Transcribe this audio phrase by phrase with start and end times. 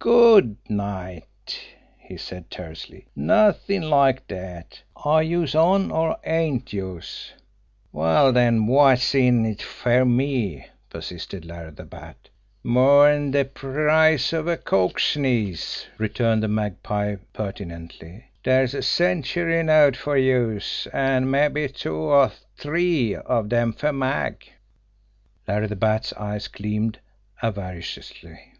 [0.00, 1.60] "GOOD night!"
[1.96, 3.06] he said tersely.
[3.14, 4.80] "Nothin' like dat!
[4.96, 7.30] Are youse on, or ain't youse?"
[7.92, 12.30] "Well, den, wot's in it fer me?" persisted Larrry the Bat.
[12.64, 18.24] "More'n de price of a coke sneeze!" returned the Magpie pertinently.
[18.42, 24.50] "Dere's a century note fer youse, an' mabbe two or t'ree of dem fer Mag."
[25.46, 26.98] Larry the Bat's eyes gleamed
[27.40, 28.52] avariciously.